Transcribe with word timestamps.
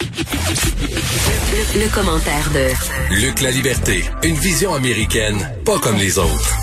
Le, 0.00 1.84
le 1.84 1.94
commentaire 1.94 2.50
de 2.54 3.20
Luc 3.22 3.40
La 3.42 3.50
Liberté, 3.50 4.02
une 4.22 4.34
vision 4.34 4.74
américaine, 4.74 5.36
pas 5.64 5.78
comme 5.78 5.96
les 5.96 6.18
autres. 6.18 6.56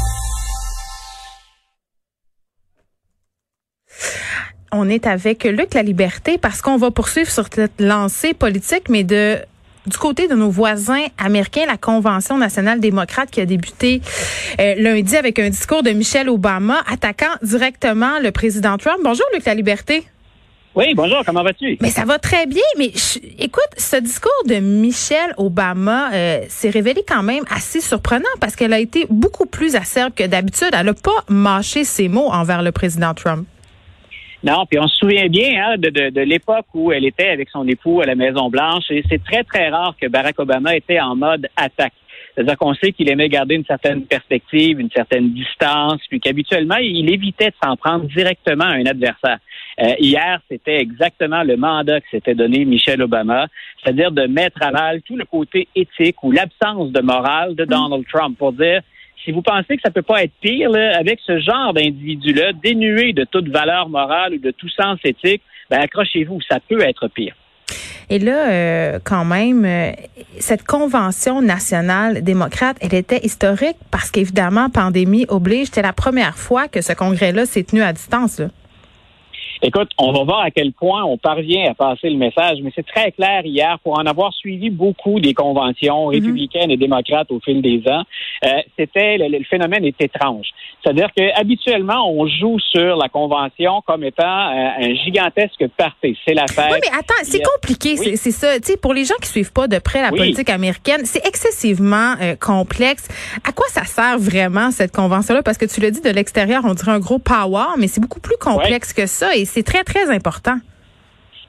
On 4.71 4.89
est 4.89 5.07
avec 5.07 5.43
Luc 5.43 5.73
La 5.73 5.83
Liberté 5.83 6.37
parce 6.37 6.61
qu'on 6.61 6.77
va 6.77 6.91
poursuivre 6.91 7.29
sur 7.29 7.45
cette 7.53 7.79
lancée 7.79 8.33
politique, 8.33 8.89
mais 8.89 9.03
de 9.03 9.37
du 9.85 9.97
côté 9.97 10.27
de 10.27 10.35
nos 10.35 10.49
voisins 10.49 11.05
américains, 11.17 11.65
la 11.65 11.77
Convention 11.77 12.37
nationale 12.37 12.81
démocrate 12.81 13.31
qui 13.31 13.39
a 13.39 13.45
débuté 13.45 14.01
euh, 14.59 14.75
lundi 14.77 15.15
avec 15.15 15.39
un 15.39 15.49
discours 15.49 15.81
de 15.81 15.91
Michelle 15.91 16.27
Obama 16.29 16.83
attaquant 16.91 17.33
directement 17.41 18.19
le 18.19 18.31
président 18.31 18.77
Trump. 18.77 18.97
Bonjour 19.03 19.25
Luc 19.33 19.45
La 19.45 19.53
Liberté. 19.53 20.05
Oui, 20.77 20.93
bonjour, 20.93 21.23
comment 21.25 21.41
vas-tu? 21.41 21.75
Mais 21.81 21.89
ça 21.89 22.05
va 22.05 22.19
très 22.19 22.45
bien, 22.45 22.61
mais 22.77 22.89
je- 22.93 23.17
écoute, 23.43 23.67
ce 23.77 23.95
discours 23.97 24.43
de 24.45 24.57
Michelle 24.59 25.33
Obama 25.37 26.11
euh, 26.13 26.41
s'est 26.49 26.69
révélé 26.69 27.01
quand 27.07 27.23
même 27.23 27.43
assez 27.49 27.81
surprenant 27.81 28.29
parce 28.39 28.55
qu'elle 28.55 28.73
a 28.73 28.79
été 28.79 29.07
beaucoup 29.09 29.47
plus 29.47 29.75
acerbe 29.75 30.13
que 30.13 30.27
d'habitude. 30.27 30.69
Elle 30.73 30.85
n'a 30.85 30.93
pas 30.93 31.23
mâché 31.29 31.83
ses 31.83 32.07
mots 32.09 32.29
envers 32.31 32.61
le 32.61 32.71
président 32.71 33.15
Trump. 33.15 33.47
Non, 34.43 34.67
puis 34.69 34.77
on 34.79 34.87
se 34.87 34.97
souvient 34.97 35.27
bien 35.29 35.49
hein, 35.65 35.75
de, 35.79 35.89
de, 35.89 36.09
de 36.11 36.21
l'époque 36.21 36.67
où 36.75 36.91
elle 36.91 37.05
était 37.05 37.29
avec 37.29 37.49
son 37.49 37.67
époux 37.67 38.01
à 38.01 38.05
la 38.05 38.13
Maison-Blanche 38.13 38.83
et 38.91 39.03
c'est 39.09 39.23
très, 39.23 39.43
très 39.43 39.69
rare 39.69 39.95
que 39.99 40.07
Barack 40.07 40.37
Obama 40.37 40.75
était 40.75 40.99
en 40.99 41.15
mode 41.15 41.47
attaque. 41.55 41.93
C'est-à-dire 42.37 42.57
qu'on 42.57 42.75
sait 42.75 42.91
qu'il 42.91 43.09
aimait 43.09 43.29
garder 43.29 43.55
une 43.55 43.65
certaine 43.65 44.03
perspective, 44.03 44.79
une 44.79 44.91
certaine 44.91 45.31
distance, 45.31 45.99
puis 46.07 46.19
qu'habituellement, 46.19 46.77
il 46.77 47.11
évitait 47.11 47.47
de 47.47 47.55
s'en 47.63 47.75
prendre 47.75 48.05
directement 48.05 48.65
à 48.65 48.73
un 48.73 48.85
adversaire. 48.85 49.39
Euh, 49.81 49.93
hier, 49.99 50.39
c'était 50.47 50.79
exactement 50.79 51.41
le 51.41 51.57
mandat 51.57 51.99
que 51.99 52.05
s'était 52.11 52.35
donné 52.35 52.63
Michelle 52.63 53.01
Obama, 53.01 53.47
c'est-à-dire 53.81 54.11
de 54.11 54.27
mettre 54.27 54.61
à 54.61 54.69
mal 54.69 55.01
tout 55.01 55.17
le 55.17 55.25
côté 55.25 55.67
éthique 55.75 56.23
ou 56.23 56.31
l'absence 56.31 56.91
de 56.91 57.01
morale 57.01 57.55
de 57.55 57.65
Donald 57.65 58.05
Trump 58.07 58.37
pour 58.37 58.53
dire 58.53 58.81
si 59.25 59.31
vous 59.31 59.41
pensez 59.41 59.75
que 59.75 59.81
ça 59.83 59.89
peut 59.89 60.03
pas 60.03 60.23
être 60.23 60.33
pire, 60.39 60.69
là, 60.69 60.95
avec 60.95 61.19
ce 61.25 61.39
genre 61.39 61.73
d'individu-là, 61.73 62.53
dénué 62.53 63.13
de 63.13 63.23
toute 63.23 63.47
valeur 63.49 63.89
morale 63.89 64.35
ou 64.35 64.37
de 64.37 64.51
tout 64.51 64.69
sens 64.69 64.99
éthique, 65.03 65.41
ben 65.71 65.79
accrochez-vous, 65.79 66.39
ça 66.47 66.59
peut 66.59 66.81
être 66.81 67.07
pire. 67.07 67.35
Et 68.09 68.19
là, 68.19 68.49
euh, 68.49 68.99
quand 69.03 69.25
même, 69.25 69.65
euh, 69.65 69.91
cette 70.39 70.63
convention 70.63 71.41
nationale 71.41 72.23
démocrate, 72.23 72.77
elle 72.79 72.93
était 72.93 73.19
historique 73.25 73.75
parce 73.91 74.11
qu'évidemment, 74.11 74.69
pandémie 74.69 75.25
oblige, 75.27 75.67
c'était 75.67 75.81
la 75.81 75.93
première 75.93 76.37
fois 76.37 76.67
que 76.69 76.81
ce 76.81 76.93
congrès-là 76.93 77.45
s'est 77.45 77.63
tenu 77.63 77.81
à 77.81 77.91
distance. 77.91 78.41
Écoute, 79.61 79.89
on 79.97 80.11
va 80.11 80.23
voir 80.23 80.41
à 80.41 80.51
quel 80.51 80.71
point 80.71 81.03
on 81.03 81.17
parvient 81.17 81.69
à 81.71 81.73
passer 81.73 82.09
le 82.09 82.17
message, 82.17 82.59
mais 82.63 82.71
c'est 82.75 82.85
très 82.85 83.11
clair 83.11 83.45
hier, 83.45 83.79
pour 83.83 83.97
en 83.97 84.05
avoir 84.05 84.33
suivi 84.33 84.69
beaucoup 84.69 85.19
des 85.19 85.33
conventions 85.33 86.05
républicaines 86.07 86.69
et 86.71 86.77
démocrates 86.77 87.31
au 87.31 87.39
fil 87.39 87.61
des 87.61 87.81
ans, 87.89 88.03
euh, 88.45 88.49
c'était 88.77 89.17
le, 89.17 89.37
le 89.39 89.43
phénomène 89.45 89.83
est 89.85 89.99
étrange. 89.99 90.47
C'est-à-dire 90.83 91.09
que 91.17 91.23
habituellement, 91.39 92.09
on 92.11 92.27
joue 92.27 92.59
sur 92.59 92.95
la 92.95 93.09
convention 93.09 93.81
comme 93.85 94.03
étant 94.03 94.23
euh, 94.23 94.69
un 94.79 94.93
gigantesque 95.03 95.65
party. 95.75 96.17
C'est 96.25 96.33
la 96.35 96.47
fête. 96.47 96.71
Oui, 96.71 96.77
mais 96.81 96.97
attends, 96.97 97.23
c'est 97.23 97.41
compliqué, 97.43 97.95
Oui. 97.99 98.15
c'est 98.15 98.31
ça. 98.31 98.59
Tu 98.59 98.73
sais, 98.73 98.77
pour 98.77 98.93
les 98.93 99.05
gens 99.05 99.15
qui 99.21 99.27
suivent 99.29 99.51
pas 99.53 99.67
de 99.67 99.79
près 99.79 100.01
la 100.01 100.11
Oui. 100.11 100.19
politique 100.19 100.49
américaine, 100.49 101.01
c'est 101.03 101.25
excessivement 101.27 102.13
euh, 102.21 102.35
complexe. 102.35 103.07
À 103.47 103.51
quoi 103.51 103.65
ça 103.69 103.85
sert 103.85 104.19
vraiment 104.19 104.71
cette 104.71 104.95
convention-là? 104.95 105.41
Parce 105.43 105.57
que 105.57 105.65
tu 105.65 105.81
l'as 105.81 105.91
dit 105.91 106.01
de 106.01 106.09
l'extérieur, 106.09 106.61
on 106.65 106.73
dirait 106.73 106.91
un 106.91 106.99
gros 106.99 107.19
power, 107.19 107.75
mais 107.77 107.87
c'est 107.87 108.01
beaucoup 108.01 108.19
plus 108.21 108.37
complexe 108.39 108.93
que 108.93 109.07
ça 109.07 109.35
et 109.35 109.45
c'est 109.47 109.63
très 109.63 109.83
très 109.83 110.09
important. 110.09 110.59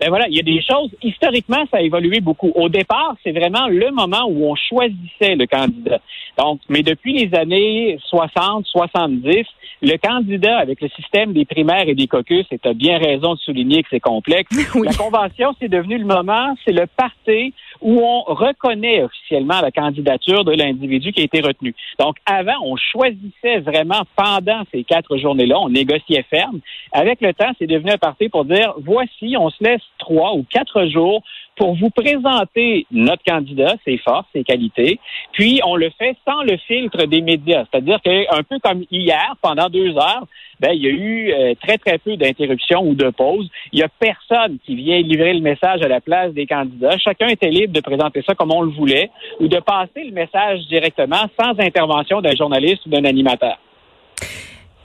Ben 0.00 0.08
voilà, 0.08 0.26
il 0.28 0.36
y 0.36 0.40
a 0.40 0.42
des 0.42 0.62
choses, 0.62 0.90
historiquement, 1.02 1.64
ça 1.70 1.78
a 1.78 1.80
évolué 1.80 2.20
beaucoup. 2.20 2.52
Au 2.54 2.68
départ, 2.68 3.14
c'est 3.24 3.32
vraiment 3.32 3.66
le 3.68 3.90
moment 3.90 4.26
où 4.28 4.50
on 4.50 4.54
choisissait 4.54 5.34
le 5.34 5.46
candidat. 5.46 5.98
Donc, 6.38 6.60
mais 6.68 6.82
depuis 6.82 7.14
les 7.14 7.36
années 7.36 7.98
60, 8.08 8.66
70, 8.66 9.44
le 9.82 9.96
candidat 9.96 10.58
avec 10.58 10.80
le 10.80 10.88
système 10.88 11.32
des 11.32 11.44
primaires 11.44 11.88
et 11.88 11.94
des 11.94 12.06
caucus, 12.06 12.46
et 12.50 12.58
tu 12.58 12.68
as 12.68 12.74
bien 12.74 12.98
raison 12.98 13.34
de 13.34 13.38
souligner 13.40 13.82
que 13.82 13.88
c'est 13.90 14.00
complexe, 14.00 14.50
Oui. 14.74 14.86
la 14.86 14.94
convention, 14.94 15.54
c'est 15.60 15.68
devenu 15.68 15.98
le 15.98 16.04
moment, 16.04 16.54
c'est 16.64 16.72
le 16.72 16.86
parti 16.86 17.54
où 17.80 18.00
on 18.00 18.22
reconnaît 18.22 19.02
officiellement 19.04 19.60
la 19.60 19.70
candidature 19.70 20.44
de 20.44 20.52
l'individu 20.52 21.12
qui 21.12 21.20
a 21.20 21.24
été 21.24 21.40
retenu. 21.40 21.74
Donc, 21.98 22.16
avant, 22.26 22.56
on 22.64 22.76
choisissait 22.76 23.60
vraiment 23.60 24.02
pendant 24.16 24.62
ces 24.72 24.82
quatre 24.84 25.16
journées-là, 25.16 25.58
on 25.60 25.68
négociait 25.68 26.24
ferme. 26.28 26.60
Avec 26.92 27.20
le 27.20 27.32
temps, 27.34 27.50
c'est 27.58 27.66
devenu 27.68 27.92
un 27.92 27.98
parti 27.98 28.28
pour 28.28 28.44
dire, 28.44 28.74
voici, 28.78 29.36
on 29.38 29.50
se 29.50 29.62
laisse 29.62 29.82
trois 29.98 30.34
ou 30.34 30.44
quatre 30.48 30.86
jours 30.86 31.22
pour 31.56 31.74
vous 31.74 31.90
présenter 31.90 32.86
notre 32.90 33.22
candidat, 33.24 33.74
ses 33.84 33.98
forces, 33.98 34.26
ses 34.32 34.44
qualités, 34.44 35.00
puis 35.32 35.60
on 35.66 35.74
le 35.74 35.90
fait 35.98 36.16
sans 36.26 36.42
le 36.42 36.56
filtre 36.56 37.04
des 37.06 37.20
médias. 37.20 37.64
C'est-à-dire 37.70 38.00
qu'un 38.00 38.42
peu 38.48 38.58
comme 38.60 38.84
hier, 38.90 39.34
pendant 39.42 39.68
deux 39.68 39.96
heures, 39.96 40.26
ben, 40.60 40.72
il 40.72 40.82
y 40.82 40.86
a 40.86 40.90
eu 40.90 41.32
euh, 41.32 41.54
très, 41.60 41.78
très 41.78 41.98
peu 41.98 42.16
d'interruptions 42.16 42.82
ou 42.82 42.94
de 42.94 43.10
pauses. 43.10 43.48
Il 43.72 43.78
y 43.78 43.82
a 43.82 43.88
personne 43.88 44.58
qui 44.64 44.74
vient 44.74 45.00
livrer 45.00 45.34
le 45.34 45.40
message 45.40 45.82
à 45.82 45.88
la 45.88 46.00
place 46.00 46.32
des 46.32 46.46
candidats. 46.46 46.98
Chacun 46.98 47.28
était 47.28 47.50
libre 47.50 47.72
de 47.72 47.80
présenter 47.80 48.22
ça 48.26 48.34
comme 48.34 48.52
on 48.52 48.62
le 48.62 48.70
voulait 48.70 49.10
ou 49.40 49.48
de 49.48 49.58
passer 49.60 50.04
le 50.04 50.12
message 50.12 50.66
directement 50.68 51.24
sans 51.38 51.58
intervention 51.60 52.20
d'un 52.20 52.34
journaliste 52.34 52.86
ou 52.86 52.90
d'un 52.90 53.04
animateur. 53.04 53.58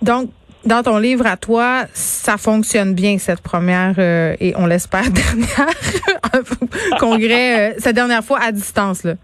Donc, 0.01 0.29
dans 0.65 0.83
ton 0.83 0.97
livre 0.97 1.25
à 1.25 1.37
toi, 1.37 1.85
ça 1.93 2.37
fonctionne 2.37 2.93
bien 2.93 3.17
cette 3.17 3.41
première 3.41 3.95
euh, 3.97 4.35
et 4.39 4.53
on 4.55 4.65
l'espère 4.65 5.09
dernière 5.11 6.97
congrès, 6.99 7.71
euh, 7.71 7.73
cette 7.79 7.95
dernière 7.95 8.23
fois 8.23 8.39
à 8.41 8.51
distance 8.51 9.03
là. 9.03 9.15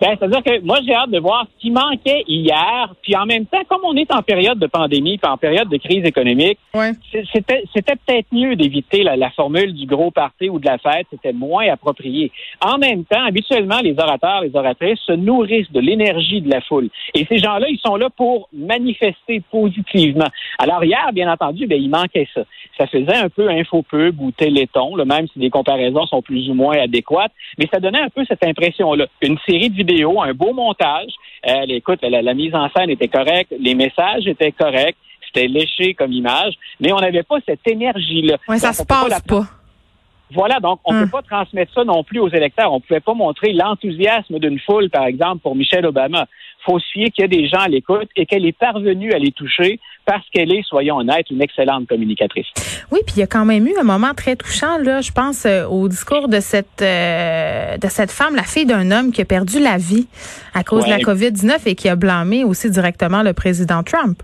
Ben, 0.00 0.16
c'est-à-dire 0.18 0.42
que 0.42 0.60
moi, 0.64 0.78
j'ai 0.84 0.94
hâte 0.94 1.10
de 1.10 1.18
voir 1.18 1.46
ce 1.54 1.60
qui 1.60 1.70
manquait 1.70 2.24
hier, 2.26 2.94
puis 3.02 3.14
en 3.16 3.26
même 3.26 3.44
temps, 3.46 3.60
comme 3.68 3.82
on 3.84 3.94
est 3.96 4.10
en 4.12 4.22
période 4.22 4.58
de 4.58 4.66
pandémie, 4.66 5.18
puis 5.18 5.30
en 5.30 5.36
période 5.36 5.68
de 5.68 5.76
crise 5.76 6.04
économique, 6.04 6.58
Ouais. 6.74 6.92
c'était 7.32 7.64
c'était 7.74 7.96
peut-être 7.96 8.26
mieux 8.32 8.56
d'éviter 8.56 9.02
la, 9.02 9.16
la 9.16 9.30
formule 9.30 9.74
du 9.74 9.86
gros 9.86 10.10
party 10.10 10.48
ou 10.48 10.58
de 10.58 10.66
la 10.66 10.78
fête, 10.78 11.06
c'était 11.10 11.32
moins 11.32 11.68
approprié. 11.70 12.32
En 12.64 12.78
même 12.78 13.04
temps, 13.04 13.22
habituellement, 13.24 13.80
les 13.82 13.98
orateurs, 13.98 14.40
les 14.42 14.54
oratrices 14.56 15.00
se 15.06 15.12
nourrissent 15.12 15.70
de 15.72 15.80
l'énergie 15.80 16.40
de 16.40 16.48
la 16.50 16.60
foule. 16.60 16.88
Et 17.14 17.26
ces 17.26 17.38
gens-là, 17.38 17.66
ils 17.68 17.78
sont 17.78 17.96
là 17.96 18.08
pour 18.10 18.48
manifester 18.52 19.42
positivement. 19.50 20.28
Alors 20.58 20.82
hier, 20.84 21.10
bien 21.12 21.30
entendu, 21.30 21.66
ben, 21.66 21.80
il 21.80 21.90
manquait 21.90 22.28
ça. 22.34 22.42
Ça 22.78 22.86
faisait 22.86 23.16
un 23.16 23.28
peu 23.28 23.50
infopub 23.50 24.20
ou 24.20 24.30
téléthon, 24.30 24.96
là, 24.96 25.04
même 25.04 25.26
si 25.28 25.38
les 25.38 25.50
comparaisons 25.50 26.06
sont 26.06 26.22
plus 26.22 26.48
ou 26.48 26.54
moins 26.54 26.78
adéquates, 26.78 27.32
mais 27.58 27.68
ça 27.72 27.80
donnait 27.80 28.00
un 28.00 28.08
peu 28.08 28.24
cette 28.24 28.44
impression-là. 28.44 29.06
Une 29.20 29.36
série 29.46 29.68
de 29.68 29.76
un 30.22 30.32
beau 30.34 30.52
montage. 30.52 31.12
Euh, 31.48 31.64
écoute, 31.68 32.00
la, 32.02 32.22
la 32.22 32.34
mise 32.34 32.54
en 32.54 32.68
scène 32.70 32.90
était 32.90 33.08
correcte, 33.08 33.52
les 33.58 33.74
messages 33.74 34.26
étaient 34.26 34.52
corrects, 34.52 34.96
c'était 35.26 35.48
léché 35.48 35.94
comme 35.94 36.12
image, 36.12 36.54
mais 36.80 36.92
on 36.92 36.98
n'avait 37.00 37.22
pas 37.22 37.36
cette 37.46 37.66
énergie-là. 37.66 38.36
Ouais, 38.48 38.58
ça 38.58 38.68
Donc, 38.68 38.76
se 38.76 38.82
pas 38.84 39.02
passe 39.02 39.10
la- 39.10 39.20
pas. 39.20 39.46
Voilà, 40.32 40.60
donc 40.60 40.80
on 40.84 40.92
ne 40.92 40.98
Hum. 40.98 41.04
peut 41.04 41.10
pas 41.10 41.22
transmettre 41.22 41.72
ça 41.74 41.84
non 41.84 42.04
plus 42.04 42.20
aux 42.20 42.28
électeurs. 42.28 42.72
On 42.72 42.76
ne 42.76 42.80
pouvait 42.80 43.00
pas 43.00 43.14
montrer 43.14 43.52
l'enthousiasme 43.52 44.38
d'une 44.38 44.58
foule, 44.60 44.90
par 44.90 45.04
exemple, 45.06 45.38
pour 45.42 45.56
Michelle 45.56 45.86
Obama. 45.86 46.26
faut 46.66 46.78
se 46.78 46.84
fier 46.92 47.10
qu'il 47.10 47.22
y 47.22 47.24
a 47.24 47.28
des 47.28 47.48
gens 47.48 47.60
à 47.60 47.68
l'écoute 47.68 48.08
et 48.16 48.26
qu'elle 48.26 48.44
est 48.44 48.52
parvenue 48.56 49.12
à 49.14 49.18
les 49.18 49.32
toucher 49.32 49.80
parce 50.04 50.22
qu'elle 50.30 50.52
est, 50.52 50.62
soyons 50.62 50.96
honnêtes, 50.98 51.30
une 51.30 51.40
excellente 51.40 51.86
communicatrice. 51.88 52.46
Oui, 52.90 53.00
puis 53.06 53.14
il 53.16 53.20
y 53.20 53.22
a 53.22 53.26
quand 53.26 53.46
même 53.46 53.66
eu 53.66 53.72
un 53.80 53.82
moment 53.82 54.12
très 54.14 54.36
touchant 54.36 54.76
là, 54.78 55.00
je 55.00 55.10
pense 55.10 55.46
euh, 55.46 55.64
au 55.66 55.88
discours 55.88 56.28
de 56.28 56.38
cette 56.40 56.82
euh, 56.82 57.78
de 57.78 57.88
cette 57.88 58.10
femme, 58.10 58.36
la 58.36 58.42
fille 58.42 58.66
d'un 58.66 58.90
homme 58.90 59.10
qui 59.10 59.22
a 59.22 59.24
perdu 59.24 59.58
la 59.58 59.78
vie 59.78 60.06
à 60.52 60.62
cause 60.62 60.84
de 60.84 60.90
la 60.90 60.96
Ouais. 60.96 61.02
Covid-19 61.02 61.60
et 61.66 61.74
qui 61.74 61.88
a 61.88 61.96
blâmé 61.96 62.44
aussi 62.44 62.70
directement 62.70 63.22
le 63.22 63.32
président 63.32 63.82
Trump. 63.82 64.22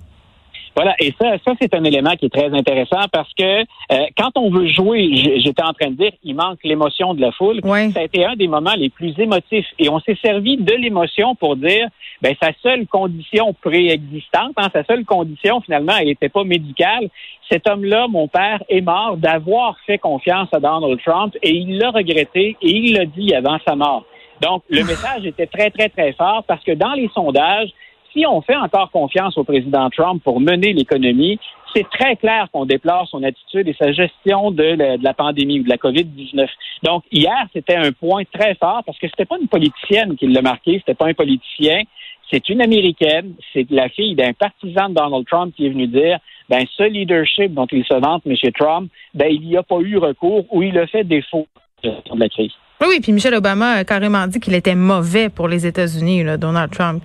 Voilà, 0.77 0.95
et 1.01 1.15
ça, 1.19 1.39
ça 1.43 1.55
c'est 1.59 1.75
un 1.75 1.85
élément 1.85 2.15
qui 2.17 2.27
est 2.27 2.35
très 2.35 2.53
intéressant 2.53 3.09
parce 3.11 3.33
que 3.33 3.63
euh, 3.63 4.07
quand 4.19 4.31
on 4.37 4.51
veut 4.51 4.69
jouer, 4.69 5.11
j'étais 5.43 5.63
en 5.63 5.73
train 5.73 5.91
de 5.91 5.97
dire, 5.97 6.13
il 6.23 6.37
manque 6.37 6.59
l'émotion 6.65 7.15
de 7.15 7.23
la 7.23 7.33
foule. 7.33 7.61
Ça 7.65 8.01
a 8.01 8.03
été 8.03 8.27
un 8.27 8.37
des 8.37 8.47
moments 8.47 8.75
les 8.77 8.91
plus 8.91 9.19
émotifs 9.19 9.67
et 9.79 9.89
on 9.89 10.01
s'est 10.01 10.19
servi 10.23 10.59
de 10.59 10.75
l'émotion 10.75 11.35
pour 11.35 11.57
dire, 11.57 11.89
ben 12.21 12.35
sa 12.43 12.51
seule 12.63 12.87
condition 12.87 13.55
préexistante, 13.55 14.53
hein, 14.59 14.69
sa 14.71 14.85
seule 14.85 15.07
condition 15.07 15.63
finalement, 15.63 15.95
elle 15.99 16.09
n'était 16.09 16.29
pas 16.29 16.45
médicale. 16.45 17.09
Cet 17.51 17.67
homme-là, 17.67 18.07
mon 18.09 18.29
père, 18.29 18.63
est 18.69 18.83
mort 18.83 19.17
d'avoir 19.17 19.79
fait 19.87 19.99
confiance 19.99 20.49
à 20.53 20.61
Donald 20.61 21.01
Trump 21.03 21.35
et 21.43 21.53
il 21.53 21.79
l'a 21.79 21.91
regretté 21.91 22.55
et 22.61 22.71
il 22.71 22.93
l'a 22.93 23.07
dit 23.07 23.35
avant 23.35 23.57
sa 23.67 23.77
mort. 23.77 24.05
Donc, 24.43 24.63
le 24.69 24.85
message 24.85 25.25
était 25.25 25.47
très, 25.47 25.71
très, 25.71 25.89
très 25.89 26.13
fort 26.13 26.45
parce 26.47 26.63
que 26.63 26.73
dans 26.73 26.93
les 26.93 27.09
sondages, 27.15 27.71
si 28.17 28.27
on 28.27 28.41
fait 28.41 28.57
encore 28.57 28.91
confiance 28.91 29.37
au 29.37 29.45
président 29.45 29.91
Trump 29.91 30.23
pour 30.25 30.41
mener 30.41 30.73
l'économie, 30.73 31.39
c'est 31.75 31.89
très 31.91 32.17
clair 32.17 32.49
qu'on 32.51 32.65
déplore 32.65 33.07
son 33.09 33.23
attitude 33.23 33.69
et 33.69 33.77
sa 33.79 33.93
gestion 33.93 34.51
de 34.51 34.99
la, 35.03 35.15
pandémie 35.15 35.61
ou 35.61 35.65
de 35.65 35.69
la 35.69 35.77
COVID-19. 35.77 36.49
Donc, 36.83 37.05
hier, 37.13 37.47
c'était 37.53 37.77
un 37.77 37.93
point 37.93 38.23
très 38.33 38.55
fort 38.55 38.83
parce 38.87 38.99
que 38.99 39.09
c'était 39.09 39.27
pas 39.27 39.37
une 39.41 39.49
politicienne 39.49 40.17
qui 40.17 40.27
l'a 40.29 40.41
marqué, 40.41 40.79
c'était 40.79 40.95
pas 40.95 41.09
un 41.09 41.15
politicien, 41.15 41.83
c'est 42.31 42.49
une 42.49 42.63
Américaine, 42.63 43.35
c'est 43.53 43.71
la 43.71 43.91
fille 43.91 44.15
d'un 44.15 44.33
partisan 44.33 44.89
de 44.89 44.95
Donald 44.95 45.27
Trump 45.27 45.55
qui 45.55 45.67
est 45.67 45.71
venu 45.71 45.87
dire, 45.87 46.19
ben, 46.49 46.65
ce 46.77 46.85
leadership 46.85 47.53
dont 47.53 47.67
il 47.71 47.85
se 47.85 47.95
vante, 47.95 48.23
M. 48.25 48.35
Trump, 48.59 48.91
ben, 49.13 49.29
il 49.31 49.43
n'y 49.43 49.57
a 49.57 49.63
pas 49.63 49.79
eu 49.81 49.99
recours 49.99 50.47
ou 50.51 50.63
il 50.63 50.79
a 50.79 50.87
fait 50.87 51.05
défaut 51.05 51.47
de 51.85 52.19
la 52.19 52.29
crise. 52.29 52.53
Oui, 52.81 53.01
puis 53.01 53.13
Michelle 53.13 53.35
Obama 53.35 53.73
a 53.73 53.85
carrément 53.85 54.27
dit 54.27 54.39
qu'il 54.39 54.55
était 54.55 54.75
mauvais 54.75 55.29
pour 55.29 55.49
les 55.49 55.67
États-Unis, 55.67 56.25
Donald 56.39 56.71
Trump. 56.71 57.03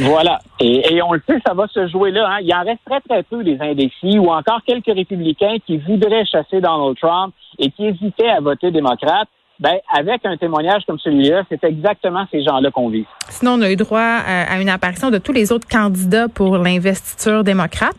Voilà. 0.00 0.40
Et, 0.60 1.00
on 1.02 1.12
le 1.12 1.22
sait, 1.26 1.38
ça 1.46 1.54
va 1.54 1.66
se 1.68 1.88
jouer 1.88 2.10
là. 2.10 2.28
Hein. 2.28 2.38
Il 2.42 2.54
en 2.54 2.64
reste 2.64 2.80
très, 2.84 3.00
très 3.00 3.22
peu 3.22 3.42
des 3.42 3.58
indécis 3.60 4.18
ou 4.18 4.30
encore 4.30 4.60
quelques 4.66 4.94
républicains 4.94 5.56
qui 5.66 5.78
voudraient 5.78 6.24
chasser 6.26 6.60
Donald 6.60 6.96
Trump 7.00 7.34
et 7.58 7.70
qui 7.70 7.86
hésitaient 7.86 8.28
à 8.28 8.40
voter 8.40 8.70
démocrate. 8.70 9.28
Ben, 9.58 9.78
avec 9.90 10.26
un 10.26 10.36
témoignage 10.36 10.82
comme 10.86 10.98
celui-là, 10.98 11.44
c'est 11.48 11.64
exactement 11.64 12.26
ces 12.30 12.44
gens-là 12.44 12.70
qu'on 12.70 12.90
vit. 12.90 13.06
Sinon, 13.30 13.52
on 13.52 13.62
a 13.62 13.70
eu 13.70 13.76
droit 13.76 13.98
euh, 14.00 14.44
à 14.46 14.60
une 14.60 14.68
apparition 14.68 15.10
de 15.10 15.16
tous 15.16 15.32
les 15.32 15.50
autres 15.50 15.66
candidats 15.66 16.28
pour 16.28 16.58
l'investiture 16.58 17.42
démocrate. 17.42 17.96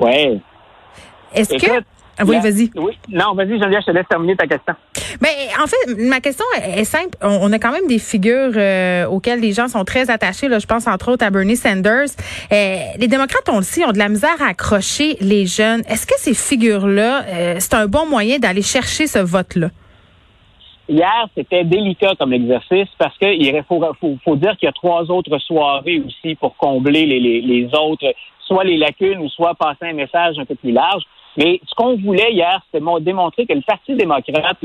Oui. 0.00 0.40
Est-ce 1.32 1.54
que 1.54 1.84
ah 2.18 2.24
oui, 2.26 2.38
vas-y. 2.40 2.70
Oui. 2.76 2.98
Non, 3.08 3.34
vas-y, 3.34 3.58
Geneviève, 3.58 3.80
je 3.80 3.86
te 3.86 3.90
laisse 3.92 4.08
terminer 4.08 4.36
ta 4.36 4.46
question. 4.46 4.74
Mais 5.20 5.28
ben, 5.56 5.62
en 5.64 5.66
fait, 5.66 6.08
ma 6.08 6.20
question 6.20 6.44
est 6.62 6.84
simple. 6.84 7.16
On, 7.22 7.52
a 7.52 7.58
quand 7.58 7.72
même 7.72 7.86
des 7.86 7.98
figures 7.98 8.52
euh, 8.56 9.06
auxquelles 9.06 9.40
les 9.40 9.52
gens 9.52 9.68
sont 9.68 9.84
très 9.84 10.10
attachés. 10.10 10.48
Là, 10.48 10.58
je 10.58 10.66
pense 10.66 10.86
entre 10.86 11.12
autres 11.12 11.24
à 11.24 11.30
Bernie 11.30 11.56
Sanders. 11.56 12.10
Euh, 12.52 12.76
les 12.98 13.08
démocrates, 13.08 13.48
on 13.50 13.56
le 13.56 13.62
sait, 13.62 13.84
ont 13.84 13.92
de 13.92 13.98
la 13.98 14.08
misère 14.08 14.40
à 14.40 14.50
accrocher 14.50 15.16
les 15.20 15.46
jeunes. 15.46 15.80
Est-ce 15.88 16.06
que 16.06 16.14
ces 16.18 16.34
figures-là, 16.34 17.24
euh, 17.26 17.56
c'est 17.58 17.74
un 17.74 17.86
bon 17.86 18.06
moyen 18.06 18.38
d'aller 18.38 18.62
chercher 18.62 19.06
ce 19.06 19.18
vote-là? 19.18 19.68
Hier, 20.88 21.28
c'était 21.36 21.64
délicat 21.64 22.14
comme 22.18 22.32
exercice 22.32 22.88
parce 22.98 23.16
qu'il 23.16 23.64
faut, 23.68 23.80
faut, 24.00 24.18
faut, 24.24 24.36
dire 24.36 24.56
qu'il 24.56 24.66
y 24.66 24.68
a 24.68 24.72
trois 24.72 25.08
autres 25.10 25.38
soirées 25.38 26.02
aussi 26.04 26.34
pour 26.34 26.56
combler 26.56 27.06
les, 27.06 27.20
les, 27.20 27.40
les 27.40 27.66
autres, 27.66 28.12
soit 28.40 28.64
les 28.64 28.76
lacunes 28.76 29.18
ou 29.18 29.28
soit 29.28 29.54
passer 29.54 29.86
un 29.86 29.92
message 29.92 30.36
un 30.38 30.44
peu 30.44 30.56
plus 30.56 30.72
large. 30.72 31.04
Mais 31.36 31.60
ce 31.66 31.74
qu'on 31.74 31.96
voulait 31.96 32.32
hier, 32.32 32.60
c'était 32.70 32.84
démontrer 33.00 33.46
que 33.46 33.52
le 33.52 33.62
Parti 33.62 33.94
démocrate, 33.94 34.58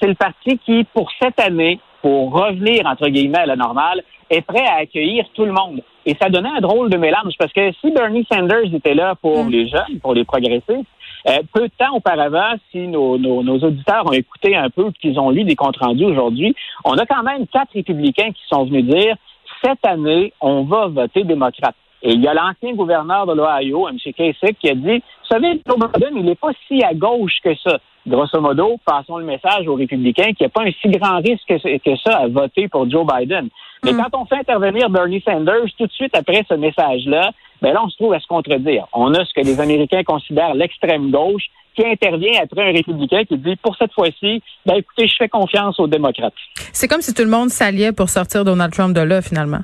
c'est 0.00 0.06
le 0.06 0.14
parti 0.14 0.58
qui, 0.58 0.84
pour 0.94 1.10
cette 1.20 1.40
année, 1.40 1.80
pour 2.02 2.32
revenir, 2.32 2.86
entre 2.86 3.08
guillemets, 3.08 3.40
à 3.40 3.46
la 3.46 3.56
normale, 3.56 4.02
est 4.30 4.42
prêt 4.42 4.66
à 4.66 4.76
accueillir 4.76 5.24
tout 5.34 5.44
le 5.44 5.52
monde. 5.52 5.82
Et 6.06 6.16
ça 6.20 6.28
donnait 6.28 6.50
un 6.56 6.60
drôle 6.60 6.90
de 6.90 6.96
mélange, 6.96 7.34
parce 7.38 7.52
que 7.52 7.72
si 7.80 7.90
Bernie 7.90 8.26
Sanders 8.30 8.72
était 8.72 8.94
là 8.94 9.14
pour 9.16 9.44
mm. 9.44 9.50
les 9.50 9.68
jeunes, 9.68 10.00
pour 10.00 10.14
les 10.14 10.24
progressistes, 10.24 10.86
euh, 11.28 11.38
peu 11.52 11.62
de 11.62 11.72
temps 11.76 11.94
auparavant, 11.94 12.54
si 12.70 12.86
nos, 12.86 13.18
nos, 13.18 13.42
nos 13.42 13.58
auditeurs 13.58 14.06
ont 14.06 14.12
écouté 14.12 14.56
un 14.56 14.70
peu, 14.70 14.92
qu'ils 15.00 15.18
ont 15.18 15.30
lu 15.30 15.44
des 15.44 15.56
comptes 15.56 15.78
rendus 15.78 16.04
aujourd'hui, 16.04 16.54
on 16.84 16.96
a 16.96 17.06
quand 17.06 17.22
même 17.22 17.46
quatre 17.48 17.72
républicains 17.74 18.30
qui 18.30 18.42
sont 18.48 18.64
venus 18.64 18.84
dire 18.84 19.16
cette 19.64 19.84
année, 19.84 20.32
on 20.40 20.62
va 20.62 20.86
voter 20.86 21.24
démocrate. 21.24 21.74
Et 22.02 22.12
il 22.12 22.22
y 22.22 22.28
a 22.28 22.34
l'ancien 22.34 22.74
gouverneur 22.74 23.26
de 23.26 23.32
l'Ohio, 23.32 23.88
M. 23.88 23.96
Kasich, 24.16 24.58
qui 24.60 24.70
a 24.70 24.74
dit, 24.74 24.98
vous 24.98 25.28
savez, 25.28 25.60
Joe 25.66 25.76
Biden, 25.78 26.16
il 26.16 26.24
n'est 26.24 26.36
pas 26.36 26.52
si 26.66 26.82
à 26.82 26.94
gauche 26.94 27.38
que 27.42 27.54
ça. 27.56 27.78
Grosso 28.06 28.40
modo, 28.40 28.78
passons 28.86 29.18
le 29.18 29.24
message 29.24 29.66
aux 29.66 29.74
républicains 29.74 30.32
qu'il 30.32 30.40
n'y 30.40 30.46
a 30.46 30.48
pas 30.48 30.62
un 30.62 30.70
si 30.80 30.88
grand 30.88 31.18
risque 31.18 31.46
que, 31.46 31.96
ça 31.96 32.18
à 32.18 32.28
voter 32.28 32.68
pour 32.68 32.88
Joe 32.88 33.06
Biden. 33.06 33.48
Mais 33.84 33.92
hmm. 33.92 34.02
quand 34.02 34.20
on 34.20 34.24
fait 34.24 34.36
intervenir 34.36 34.88
Bernie 34.88 35.22
Sanders 35.24 35.66
tout 35.76 35.86
de 35.86 35.92
suite 35.92 36.16
après 36.16 36.44
ce 36.48 36.54
message-là, 36.54 37.32
ben 37.60 37.72
là, 37.72 37.82
on 37.84 37.88
se 37.88 37.96
trouve 37.96 38.14
à 38.14 38.20
se 38.20 38.26
contredire. 38.26 38.86
On 38.92 39.12
a 39.14 39.24
ce 39.24 39.34
que 39.34 39.44
les 39.44 39.60
Américains 39.60 40.04
considèrent 40.04 40.54
l'extrême 40.54 41.10
gauche 41.10 41.44
qui 41.74 41.84
intervient 41.84 42.40
après 42.42 42.70
un 42.70 42.72
républicain 42.72 43.24
qui 43.24 43.36
dit, 43.36 43.56
pour 43.56 43.76
cette 43.76 43.92
fois-ci, 43.92 44.42
ben 44.64 44.76
écoutez, 44.76 45.06
je 45.06 45.14
fais 45.16 45.28
confiance 45.28 45.78
aux 45.78 45.86
démocrates. 45.86 46.34
C'est 46.72 46.88
comme 46.88 47.02
si 47.02 47.14
tout 47.14 47.22
le 47.22 47.30
monde 47.30 47.50
s'alliait 47.50 47.92
pour 47.92 48.08
sortir 48.08 48.44
Donald 48.44 48.72
Trump 48.72 48.94
de 48.94 49.00
là, 49.00 49.22
finalement. 49.22 49.60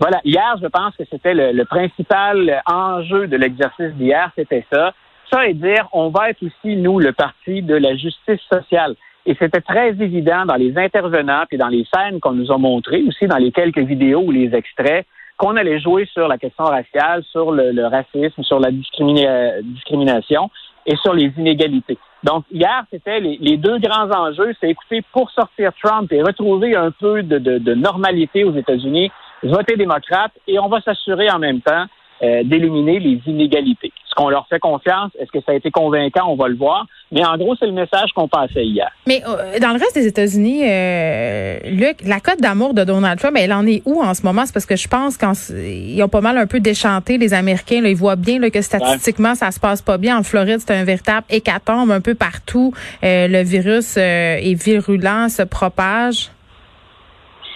Voilà, 0.00 0.20
hier, 0.24 0.56
je 0.62 0.68
pense 0.68 0.94
que 0.96 1.02
c'était 1.10 1.34
le, 1.34 1.64
principal 1.64 2.62
enjeu 2.66 3.26
de 3.26 3.36
l'exercice 3.36 3.92
d'hier, 3.94 4.30
c'était 4.36 4.64
ça. 4.72 4.92
Ça 5.30 5.46
et 5.46 5.54
dire, 5.54 5.88
on 5.92 6.08
va 6.08 6.30
être 6.30 6.42
aussi, 6.42 6.76
nous, 6.76 7.00
le 7.00 7.12
parti 7.12 7.62
de 7.62 7.74
la 7.74 7.96
justice 7.96 8.40
sociale. 8.50 8.94
Et 9.26 9.36
c'était 9.38 9.60
très 9.60 9.88
évident 9.88 10.46
dans 10.46 10.54
les 10.54 10.78
intervenants 10.78 11.44
puis 11.48 11.58
dans 11.58 11.68
les 11.68 11.84
scènes 11.92 12.20
qu'on 12.20 12.32
nous 12.32 12.50
a 12.50 12.56
montrées, 12.56 13.02
aussi 13.06 13.26
dans 13.26 13.36
les 13.36 13.50
quelques 13.50 13.78
vidéos 13.78 14.22
ou 14.22 14.30
les 14.30 14.54
extraits, 14.54 15.04
qu'on 15.36 15.56
allait 15.56 15.80
jouer 15.80 16.08
sur 16.12 16.28
la 16.28 16.38
question 16.38 16.64
raciale, 16.64 17.24
sur 17.24 17.52
le, 17.52 17.86
racisme, 17.86 18.42
sur 18.42 18.60
la 18.60 18.70
discrimination 18.70 20.50
et 20.86 20.96
sur 20.96 21.12
les 21.12 21.32
inégalités. 21.36 21.98
Donc, 22.22 22.44
hier, 22.50 22.84
c'était 22.90 23.20
les, 23.20 23.56
deux 23.56 23.78
grands 23.78 24.10
enjeux, 24.10 24.54
c'est 24.60 24.70
écouter 24.70 25.02
pour 25.12 25.30
sortir 25.30 25.72
Trump 25.82 26.10
et 26.12 26.22
retrouver 26.22 26.74
un 26.74 26.90
peu 26.90 27.22
de, 27.22 27.38
de 27.38 27.74
normalité 27.74 28.44
aux 28.44 28.54
États-Unis 28.54 29.10
voter 29.42 29.76
démocrate 29.76 30.32
et 30.46 30.58
on 30.58 30.68
va 30.68 30.80
s'assurer 30.80 31.30
en 31.30 31.38
même 31.38 31.60
temps 31.60 31.86
euh, 32.20 32.42
d'éliminer 32.42 32.98
les 32.98 33.20
inégalités. 33.26 33.86
Est-ce 33.86 34.14
qu'on 34.16 34.28
leur 34.28 34.48
fait 34.48 34.58
confiance? 34.58 35.12
Est-ce 35.20 35.30
que 35.30 35.38
ça 35.46 35.52
a 35.52 35.54
été 35.54 35.70
convaincant? 35.70 36.26
On 36.26 36.34
va 36.34 36.48
le 36.48 36.56
voir. 36.56 36.84
Mais 37.12 37.24
en 37.24 37.36
gros, 37.36 37.54
c'est 37.54 37.66
le 37.66 37.72
message 37.72 38.10
qu'on 38.12 38.26
passait 38.26 38.66
hier. 38.66 38.90
Mais 39.06 39.22
euh, 39.24 39.60
dans 39.60 39.68
le 39.68 39.78
reste 39.78 39.94
des 39.94 40.08
États-Unis, 40.08 40.62
euh, 40.64 41.58
Luc, 41.70 41.98
la 42.04 42.18
cote 42.18 42.40
d'amour 42.40 42.74
de 42.74 42.82
Donald 42.82 43.20
Trump, 43.20 43.36
elle 43.38 43.52
en 43.52 43.64
est 43.66 43.82
où 43.84 44.02
en 44.02 44.14
ce 44.14 44.22
moment? 44.24 44.44
C'est 44.46 44.52
parce 44.52 44.66
que 44.66 44.74
je 44.74 44.88
pense 44.88 45.16
qu'ils 45.16 46.02
ont 46.02 46.08
pas 46.08 46.20
mal 46.20 46.38
un 46.38 46.48
peu 46.48 46.58
déchanté, 46.58 47.18
les 47.18 47.34
Américains. 47.34 47.80
Là, 47.80 47.88
ils 47.88 47.96
voient 47.96 48.16
bien 48.16 48.40
là, 48.40 48.50
que 48.50 48.62
statistiquement, 48.62 49.36
ça 49.36 49.52
se 49.52 49.60
passe 49.60 49.80
pas 49.80 49.96
bien. 49.96 50.18
En 50.18 50.24
Floride, 50.24 50.58
c'est 50.58 50.74
un 50.74 50.82
véritable 50.82 51.24
hécatombe 51.30 51.92
un 51.92 52.00
peu 52.00 52.16
partout. 52.16 52.74
le 53.04 53.44
virus 53.44 53.96
est 53.96 54.60
virulent, 54.60 55.28
se 55.28 55.42
propage. 55.44 56.30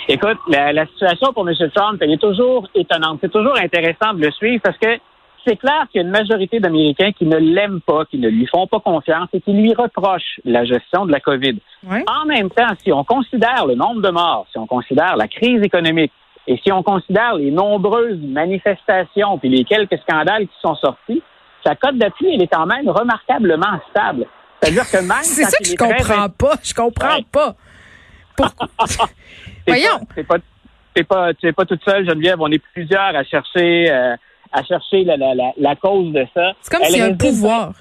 Écoute, 0.09 0.39
la, 0.49 0.87
situation 0.87 1.33
pour 1.33 1.49
M. 1.49 1.55
Trump, 1.75 1.99
elle 2.01 2.13
est 2.13 2.21
toujours 2.21 2.69
étonnante. 2.75 3.19
C'est 3.23 3.33
toujours 3.33 3.57
intéressant 3.57 4.15
de 4.15 4.25
le 4.25 4.31
suivre 4.33 4.61
parce 4.63 4.77
que 4.79 4.99
c'est 5.47 5.57
clair 5.57 5.87
qu'il 5.91 6.01
y 6.01 6.05
a 6.05 6.07
une 6.07 6.13
majorité 6.13 6.61
d'Américains 6.61 7.13
qui 7.13 7.27
ne 7.27 7.37
l'aiment 7.37 7.81
pas, 7.81 8.05
qui 8.05 8.19
ne 8.19 8.29
lui 8.29 8.47
font 8.47 8.67
pas 8.67 8.81
confiance 8.81 9.29
et 9.33 9.41
qui 9.41 9.53
lui 9.53 9.75
reprochent 9.75 10.41
la 10.45 10.65
gestion 10.65 11.07
de 11.07 11.13
la 11.13 11.21
COVID. 11.21 11.59
En 11.87 12.27
même 12.27 12.51
temps, 12.51 12.69
si 12.83 12.93
on 12.93 13.05
considère 13.05 13.67
le 13.67 13.75
nombre 13.75 14.03
de 14.03 14.11
morts, 14.11 14.47
si 14.53 14.59
on 14.59 14.67
considère 14.67 15.17
la 15.17 15.29
crise 15.29 15.63
économique 15.63 16.13
et 16.47 16.61
si 16.63 16.73
on 16.73 16.83
considère 16.83 17.35
les 17.35 17.51
nombreuses 17.51 18.21
manifestations 18.21 19.39
puis 19.39 19.49
les 19.49 19.65
quelques 19.65 19.99
scandales 19.99 20.47
qui 20.47 20.55
sont 20.61 20.77
sortis, 20.77 21.23
sa 21.65 21.77
cote 21.77 21.97
d'appui, 21.97 22.35
elle 22.35 22.43
est 22.43 22.53
quand 22.53 22.67
même 22.67 22.89
remarquablement 22.89 23.81
stable. 23.91 24.27
C'est-à-dire 24.61 24.89
que 24.89 24.97
même 24.99 25.23
C'est 25.23 25.45
ça 25.45 25.59
que 25.59 25.65
je 25.65 25.77
comprends 25.77 26.29
pas. 26.29 26.55
Je 26.63 26.75
comprends 26.75 27.23
pas. 27.31 27.55
Voyons. 29.67 30.01
C'est 30.15 30.27
pas, 30.27 30.37
c'est 30.97 31.05
pas, 31.05 31.33
pas 31.57 31.65
toute 31.65 31.83
seule, 31.85 32.09
Geneviève. 32.09 32.37
On 32.41 32.51
est 32.51 32.63
plusieurs 32.73 33.15
à 33.17 33.25
chercher, 33.25 33.91
euh, 33.91 34.17
à 34.53 34.63
chercher 34.65 35.05
la, 35.05 35.17
la, 35.17 35.35
la, 35.57 35.77
cause 35.77 36.13
de 36.13 36.27
ça. 36.35 36.53
C'est 36.61 36.75
comme 36.75 36.85
s'il 36.85 36.99
y 36.99 37.03
a 37.03 37.07
un 37.07 37.15
pouvoir. 37.15 37.73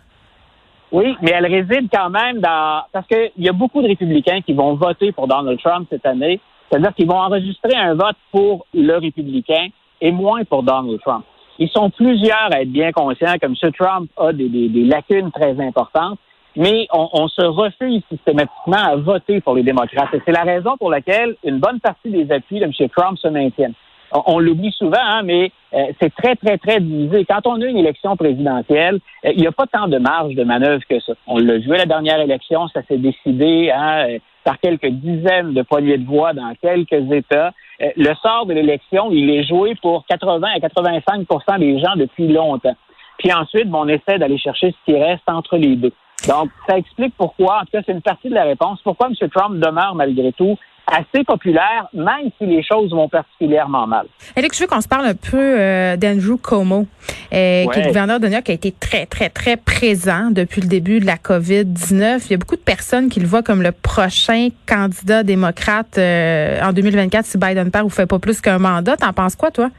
Oui, 0.92 1.16
mais 1.22 1.32
elle 1.32 1.46
réside 1.46 1.90
quand 1.92 2.10
même 2.10 2.40
dans, 2.40 2.84
parce 2.92 3.08
qu'il 3.08 3.32
y 3.38 3.48
a 3.48 3.54
beaucoup 3.54 3.82
de 3.82 3.88
républicains 3.88 4.42
qui 4.42 4.54
vont 4.54 4.76
voter 4.76 5.12
pour 5.14 5.28
Donald 5.28 5.60
Trump 5.60 5.88
cette 5.90 6.06
année. 6.06 6.40
C'est-à-dire 6.70 6.94
qu'ils 6.94 7.08
vont 7.08 7.20
enregistrer 7.20 7.76
un 7.76 7.96
vote 7.96 8.18
pour 8.32 8.66
le 8.74 8.98
républicain 8.98 9.68
et 10.02 10.12
moins 10.12 10.44
pour 10.44 10.64
Donald 10.64 11.00
Trump. 11.02 11.26
Ils 11.60 11.70
sont 11.70 11.90
plusieurs 11.90 12.54
à 12.54 12.62
être 12.62 12.72
bien 12.72 12.92
conscients 12.92 13.36
que 13.42 13.46
M. 13.46 13.56
Trump 13.78 14.10
a 14.18 14.34
des, 14.34 14.50
des, 14.50 14.68
des 14.68 14.84
lacunes 14.84 15.32
très 15.32 15.60
importantes 15.60 16.18
mais 16.56 16.88
on, 16.92 17.28
se 17.28 17.42
refuse 17.42 18.02
systématiquement 18.10 18.78
à 18.78 18.96
voter 18.96 19.42
pour 19.42 19.56
les 19.56 19.64
démocrates. 19.64 20.14
Et 20.14 20.22
c'est 20.26 20.32
la 20.32 20.44
raison 20.44 20.76
pour 20.78 20.90
laquelle 20.90 21.36
une 21.44 21.60
bonne 21.60 21.80
partie 21.80 22.10
des 22.10 22.32
appuis 22.32 22.60
de 22.60 22.66
M. 22.66 22.90
Trump 22.90 23.18
se 23.18 23.28
maintiennent. 23.28 23.74
On, 24.14 24.40
l'oublie 24.40 24.74
souvent, 24.74 25.00
hein, 25.00 25.22
mais 25.24 25.54
euh, 25.74 25.86
c'est 26.02 26.14
très, 26.14 26.36
très, 26.36 26.58
très 26.58 26.82
divisé. 26.82 27.24
Quand 27.24 27.48
on 27.48 27.62
a 27.62 27.66
une 27.66 27.78
élection 27.78 28.18
présidentielle, 28.18 29.00
euh, 29.24 29.32
il 29.34 29.40
n'y 29.40 29.48
a 29.48 29.54
pas 29.54 29.68
tant 29.68 29.88
de 29.88 29.98
marge 30.00 30.36
de 30.36 30.44
manœuvre 30.44 30.84
que 30.90 31.00
ça. 31.00 31.14
On 31.28 31.38
l'a 31.38 31.60
vu 31.60 31.74
à 31.74 31.78
la 31.78 31.86
dernière 31.86 32.20
élection, 32.20 32.68
ça 32.68 32.82
s'est 32.90 32.98
décidé 32.98 33.72
hein, 33.74 34.10
euh, 34.10 34.20
par 34.44 34.60
quelques 34.60 34.90
dizaines 34.90 35.54
de 35.54 35.62
poignées 35.62 35.98
de 35.98 36.06
voix 36.06 36.34
dans 36.34 36.54
quelques 36.62 37.10
États. 37.14 37.54
le 37.80 38.14
sort 38.22 38.48
de 38.48 38.54
l'élection, 38.54 39.12
il 39.12 39.30
est 39.30 39.44
joué 39.44 39.76
pour 39.82 40.06
80 40.08 40.46
à 40.56 40.60
85% 40.60 41.60
des 41.60 41.80
gens 41.80 41.96
depuis 41.96 42.28
longtemps. 42.28 42.76
Puis 43.18 43.32
ensuite, 43.32 43.68
on 43.72 43.88
essaie 43.88 44.18
d'aller 44.18 44.40
chercher 44.40 44.72
ce 44.72 44.92
qui 44.92 44.98
reste 44.98 45.24
entre 45.28 45.56
les 45.56 45.76
deux. 45.76 45.94
Donc, 46.28 46.52
ça 46.68 46.78
explique 46.78 47.16
pourquoi, 47.18 47.58
en 47.58 47.62
tout 47.62 47.72
cas, 47.72 47.82
c'est 47.86 47.92
une 47.92 48.02
partie 48.02 48.30
de 48.30 48.36
la 48.36 48.44
réponse, 48.44 48.80
pourquoi 48.84 49.08
M. 49.08 49.30
Trump 49.30 49.60
demeure 49.60 49.96
malgré 49.96 50.32
tout 50.34 50.58
assez 50.88 51.24
populaire, 51.24 51.88
même 51.94 52.30
si 52.38 52.46
les 52.46 52.64
choses 52.64 52.92
vont 52.92 53.08
particulièrement 53.08 53.88
mal. 53.88 54.08
Alex, 54.36 54.58
je 54.58 54.64
veux 54.64 54.68
qu'on 54.68 54.82
se 54.82 54.88
parle 54.88 55.06
un 55.06 55.16
peu 55.16 55.38
euh, 55.38 55.96
d'Andrew 55.96 56.38
Cuomo, 56.38 56.88
euh, 57.34 57.66
qui 57.68 57.80
est 57.80 57.88
gouverneur 57.88 58.20
de 58.20 58.28
New 58.28 58.34
York, 58.34 58.44
qui 58.44 58.52
a 58.52 58.56
été 58.56 58.72
très, 58.72 59.06
très, 59.06 59.30
très 59.30 59.58
présent 59.58 60.32
depuis 60.32 60.62
le 60.62 60.68
début 60.68 61.00
de 61.00 61.06
la 61.06 61.16
COVID-19. 61.16 62.26
Il 62.26 62.32
y 62.32 62.34
a 62.34 62.38
beaucoup 62.38 62.56
de 62.56 62.62
personnes 62.62 63.10
qui 63.10 63.20
le 63.20 63.28
voient 63.28 63.44
comme 63.44 63.62
le 63.62 63.72
prochain 63.72 64.50
candidat 64.68 65.24
démocrate 65.24 65.98
euh, 65.98 66.60
en 66.62 66.74
2024 66.74 67.26
si 67.26 67.38
Biden 67.38 67.72
perd 67.72 67.86
ou 67.86 67.90
fait 67.90 68.08
pas 68.08 68.20
plus 68.20 68.42
qu'un 68.42 68.60
mandat. 68.60 68.98
T'en 68.98 69.14
penses 69.14 69.36
quoi, 69.36 69.52
toi? 69.52 69.70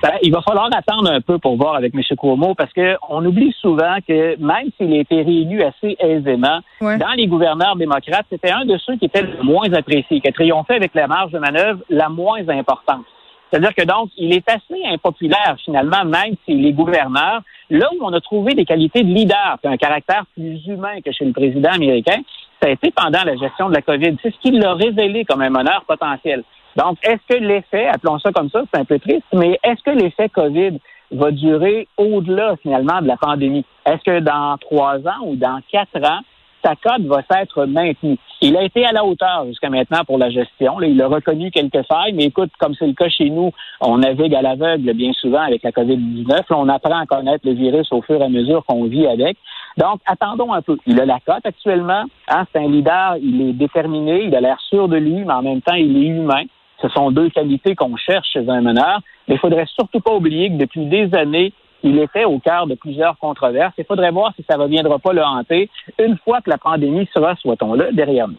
Ben, 0.00 0.12
il 0.22 0.32
va 0.32 0.40
falloir 0.42 0.68
attendre 0.72 1.10
un 1.10 1.20
peu 1.20 1.38
pour 1.38 1.56
voir 1.56 1.74
avec 1.74 1.92
M. 1.92 2.02
Cuomo 2.16 2.54
parce 2.54 2.72
qu'on 2.72 3.24
oublie 3.24 3.52
souvent 3.60 3.96
que 4.06 4.36
même 4.38 4.70
s'il 4.76 4.92
a 4.92 4.98
été 4.98 5.22
réélu 5.22 5.62
assez 5.62 5.96
aisément, 5.98 6.60
dans 6.80 7.12
les 7.16 7.26
gouverneurs 7.26 7.74
démocrates, 7.74 8.26
c'était 8.30 8.52
un 8.52 8.64
de 8.64 8.78
ceux 8.78 8.96
qui 8.96 9.06
était 9.06 9.22
le 9.22 9.42
moins 9.42 9.72
apprécié, 9.72 10.20
qui 10.20 10.28
a 10.28 10.32
triomphé 10.32 10.74
avec 10.74 10.94
la 10.94 11.08
marge 11.08 11.32
de 11.32 11.38
manœuvre 11.40 11.80
la 11.90 12.08
moins 12.08 12.48
importante. 12.48 13.04
C'est-à-dire 13.50 13.74
que 13.74 13.84
donc, 13.84 14.10
il 14.16 14.32
est 14.32 14.48
assez 14.48 14.84
impopulaire 14.92 15.56
finalement, 15.64 16.04
même 16.04 16.34
s'il 16.44 16.64
est 16.64 16.72
gouverneur. 16.72 17.40
Là 17.70 17.88
où 17.92 18.04
on 18.04 18.12
a 18.12 18.20
trouvé 18.20 18.54
des 18.54 18.64
qualités 18.64 19.02
de 19.02 19.12
leader, 19.12 19.58
un 19.64 19.76
caractère 19.76 20.24
plus 20.34 20.64
humain 20.66 21.00
que 21.04 21.10
chez 21.10 21.24
le 21.24 21.32
président 21.32 21.70
américain, 21.70 22.20
ça 22.62 22.68
a 22.68 22.70
été 22.70 22.90
pendant 22.90 23.24
la 23.24 23.36
gestion 23.36 23.68
de 23.68 23.74
la 23.74 23.82
COVID. 23.82 24.16
C'est 24.22 24.32
ce 24.32 24.38
qui 24.40 24.50
l'a 24.52 24.74
révélé 24.74 25.24
comme 25.24 25.42
un 25.42 25.50
meneur 25.50 25.84
potentiel. 25.86 26.44
Donc, 26.76 26.98
est-ce 27.02 27.34
que 27.34 27.42
l'effet, 27.42 27.86
appelons 27.86 28.18
ça 28.18 28.32
comme 28.32 28.50
ça, 28.50 28.62
c'est 28.72 28.80
un 28.80 28.84
peu 28.84 28.98
triste, 28.98 29.24
mais 29.32 29.58
est-ce 29.62 29.82
que 29.82 29.90
l'effet 29.90 30.28
COVID 30.28 30.78
va 31.10 31.30
durer 31.30 31.88
au-delà 31.96 32.56
finalement 32.62 33.00
de 33.00 33.06
la 33.06 33.16
pandémie? 33.16 33.64
Est-ce 33.86 34.02
que 34.04 34.20
dans 34.20 34.56
trois 34.58 34.98
ans 34.98 35.24
ou 35.24 35.36
dans 35.36 35.60
quatre 35.70 35.96
ans, 36.04 36.20
sa 36.64 36.74
cote 36.76 37.02
va 37.06 37.22
s'être 37.30 37.64
maintenue? 37.66 38.18
Il 38.40 38.56
a 38.56 38.62
été 38.62 38.84
à 38.84 38.92
la 38.92 39.04
hauteur 39.04 39.46
jusqu'à 39.46 39.70
maintenant 39.70 40.04
pour 40.04 40.18
la 40.18 40.30
gestion. 40.30 40.80
il 40.82 41.00
a 41.02 41.08
reconnu 41.08 41.50
quelques 41.50 41.82
failles, 41.86 42.12
mais 42.12 42.24
écoute, 42.24 42.50
comme 42.58 42.74
c'est 42.78 42.86
le 42.86 42.92
cas 42.92 43.08
chez 43.08 43.30
nous, 43.30 43.50
on 43.80 43.98
navigue 43.98 44.34
à 44.34 44.42
l'aveugle 44.42 44.92
bien 44.92 45.12
souvent 45.12 45.40
avec 45.40 45.62
la 45.62 45.70
COVID-19. 45.70 46.42
On 46.50 46.68
apprend 46.68 47.00
à 47.00 47.06
connaître 47.06 47.46
le 47.46 47.54
virus 47.54 47.90
au 47.90 48.02
fur 48.02 48.20
et 48.20 48.24
à 48.24 48.28
mesure 48.28 48.64
qu'on 48.66 48.84
vit 48.84 49.06
avec. 49.06 49.36
Donc, 49.76 50.00
attendons 50.06 50.52
un 50.52 50.62
peu. 50.62 50.76
Il 50.86 51.00
a 51.00 51.06
la 51.06 51.18
cote 51.24 51.44
actuellement. 51.44 52.04
Hein, 52.28 52.44
c'est 52.52 52.60
un 52.60 52.68
leader, 52.68 53.16
il 53.20 53.40
est 53.48 53.52
déterminé, 53.52 54.24
il 54.24 54.34
a 54.34 54.40
l'air 54.40 54.60
sûr 54.60 54.88
de 54.88 54.96
lui, 54.96 55.24
mais 55.24 55.32
en 55.32 55.42
même 55.42 55.62
temps, 55.62 55.74
il 55.74 55.96
est 55.96 56.06
humain. 56.06 56.44
Ce 56.80 56.88
sont 56.88 57.10
deux 57.10 57.28
qualités 57.30 57.74
qu'on 57.74 57.96
cherche 57.96 58.28
chez 58.32 58.48
un 58.48 58.60
meneur. 58.60 59.00
Mais 59.26 59.34
il 59.34 59.38
faudrait 59.38 59.66
surtout 59.74 60.00
pas 60.00 60.14
oublier 60.14 60.48
que 60.50 60.56
depuis 60.56 60.86
des 60.86 61.14
années, 61.14 61.52
il 61.82 61.98
était 61.98 62.24
au 62.24 62.38
cœur 62.38 62.66
de 62.66 62.74
plusieurs 62.74 63.18
controverses. 63.18 63.74
Il 63.78 63.84
faudrait 63.84 64.10
voir 64.10 64.32
si 64.36 64.44
ça 64.48 64.56
ne 64.56 64.62
reviendra 64.62 64.98
pas 64.98 65.12
le 65.12 65.22
hanter 65.22 65.70
une 65.98 66.16
fois 66.18 66.40
que 66.40 66.50
la 66.50 66.58
pandémie 66.58 67.08
sera, 67.12 67.36
soit-on 67.36 67.74
là, 67.74 67.86
derrière 67.92 68.28
nous. 68.28 68.38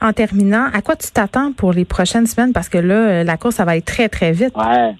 En 0.00 0.12
terminant, 0.12 0.66
à 0.74 0.82
quoi 0.82 0.96
tu 0.96 1.10
t'attends 1.10 1.52
pour 1.52 1.72
les 1.72 1.86
prochaines 1.86 2.26
semaines? 2.26 2.52
Parce 2.52 2.68
que 2.68 2.78
là, 2.78 3.24
la 3.24 3.36
course, 3.36 3.56
ça 3.56 3.64
va 3.64 3.76
être 3.76 3.86
très, 3.86 4.08
très 4.08 4.32
vite. 4.32 4.54
Ouais. 4.56 4.94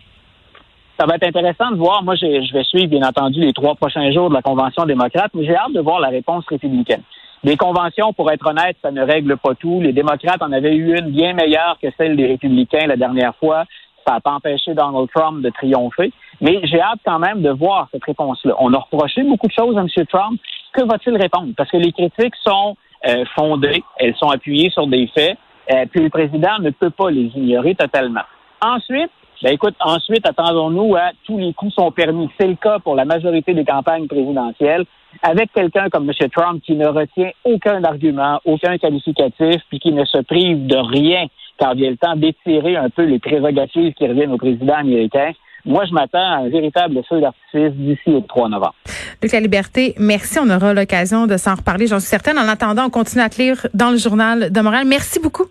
Ça 0.99 1.05
va 1.05 1.17
être 1.17 1.25
intéressant 1.25 1.71
de 1.71 1.77
voir. 1.77 2.03
Moi, 2.03 2.15
je 2.15 2.53
vais 2.53 2.65
suivre, 2.65 2.87
bien 2.87 3.07
entendu, 3.07 3.41
les 3.41 3.53
trois 3.53 3.75
prochains 3.75 4.11
jours 4.13 4.31
de 4.31 4.35
la 4.35 4.41
Convention 4.41 4.87
démocrate, 4.87 5.31
mais 5.35 5.45
j'ai 5.45 5.55
hâte 5.55 5.73
de 5.75 5.81
voir 5.81 6.01
la 6.01 6.09
réponse 6.09 6.45
républicaine. 6.49 7.03
Les 7.47 7.57
conventions, 7.57 8.13
pour 8.13 8.29
être 8.33 8.45
honnête, 8.45 8.77
ça 8.83 8.91
ne 8.91 9.03
règle 9.03 9.37
pas 9.37 9.55
tout. 9.55 9.81
Les 9.81 9.93
démocrates 9.93 10.43
en 10.43 10.51
avaient 10.51 10.75
eu 10.75 10.99
une 10.99 11.11
bien 11.13 11.33
meilleure 11.33 11.79
que 11.81 11.87
celle 11.97 12.17
des 12.17 12.27
républicains 12.27 12.89
la 12.89 12.97
dernière 12.97 13.37
fois. 13.37 13.63
Ça 14.05 14.15
n'a 14.15 14.21
pas 14.21 14.33
empêché 14.33 14.75
Donald 14.75 15.09
Trump 15.15 15.43
de 15.43 15.51
triompher. 15.51 16.13
Mais 16.41 16.59
j'ai 16.65 16.81
hâte 16.81 16.99
quand 17.05 17.21
même 17.21 17.43
de 17.43 17.51
voir 17.51 17.87
cette 17.93 18.03
réponse-là. 18.03 18.55
On 18.59 18.75
a 18.75 18.79
reproché 18.79 19.23
beaucoup 19.23 19.47
de 19.47 19.53
choses 19.53 19.79
à 19.79 19.83
M. 19.83 20.07
Trump. 20.07 20.41
Que 20.73 20.83
va-t-il 20.83 21.17
répondre? 21.17 21.53
Parce 21.57 21.71
que 21.71 21.77
les 21.77 21.93
critiques 21.93 22.35
sont 22.45 22.77
euh, 23.07 23.25
fondées, 23.37 23.85
elles 24.01 24.17
sont 24.17 24.31
appuyées 24.31 24.71
sur 24.71 24.89
des 24.89 25.07
faits, 25.07 25.39
euh, 25.71 25.87
puis 25.89 26.03
le 26.03 26.11
président 26.11 26.59
ne 26.59 26.71
peut 26.71 26.91
pas 26.91 27.11
les 27.13 27.31
ignorer 27.37 27.77
totalement. 27.77 28.23
Ensuite, 28.61 29.13
ben 29.43 29.53
écoute, 29.53 29.77
ensuite, 29.81 30.27
attendons-nous 30.27 30.97
à 30.97 31.13
tous 31.25 31.39
les 31.39 31.53
coups 31.53 31.75
sont 31.75 31.93
permis. 31.93 32.29
C'est 32.41 32.49
le 32.49 32.57
cas 32.57 32.81
pour 32.81 32.97
la 32.97 33.05
majorité 33.05 33.55
des 33.55 33.65
campagnes 33.65 34.09
présidentielles 34.09 34.85
avec 35.23 35.53
quelqu'un 35.53 35.89
comme 35.89 36.09
M. 36.09 36.29
Trump 36.31 36.63
qui 36.65 36.75
ne 36.75 36.87
retient 36.87 37.31
aucun 37.45 37.83
argument, 37.85 38.41
aucun 38.45 38.79
qualificatif, 38.79 39.61
puis 39.69 39.79
qui 39.79 39.93
ne 39.93 40.05
se 40.05 40.19
prive 40.19 40.67
de 40.67 40.77
rien 40.77 41.27
quand 41.59 41.75
vient 41.75 41.91
le 41.91 41.97
temps 41.97 42.17
d'étirer 42.17 42.77
un 42.77 42.91
peu 42.91 43.05
les 43.05 43.19
prérogatives 43.19 43.95
qui 43.95 44.07
reviennent 44.07 44.33
au 44.33 44.39
président 44.39 44.75
américain. 44.75 45.33
Moi, 45.65 45.85
je 45.85 45.93
m'attends 45.93 46.19
à 46.19 46.37
un 46.45 46.49
véritable 46.49 47.03
feu 47.09 47.21
d'artifice 47.21 47.73
d'ici 47.73 48.11
au 48.11 48.21
3 48.21 48.49
novembre. 48.51 48.75
Luc 49.23 49.33
La 49.33 49.41
Liberté, 49.41 49.95
merci. 49.99 50.39
On 50.39 50.49
aura 50.49 50.75
l'occasion 50.75 51.27
de 51.27 51.37
s'en 51.37 51.57
reparler, 51.57 51.87
j'en 51.87 51.99
suis 51.99 52.09
certaine. 52.09 52.39
En 52.39 52.49
attendant, 52.49 52.87
on 52.87 52.91
continue 52.91 53.23
à 53.23 53.29
te 53.29 53.41
lire 53.43 53.67
dans 53.75 53.91
le 53.91 53.97
journal 53.97 54.53
de 54.53 54.61
Montréal. 54.61 54.85
Merci 54.87 55.19
beaucoup. 55.19 55.47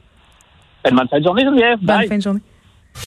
Bonne 0.89 1.07
fin 1.09 1.19
de 1.19 1.23
journée, 1.23 1.43
Geneviève. 1.43 1.79
Bonne 1.81 2.07
fin 2.07 2.17
de 2.17 2.21
journée. 2.21 2.41